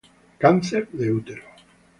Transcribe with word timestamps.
Cáncer 0.43 0.83
de 0.97 1.11
útero 1.11 1.45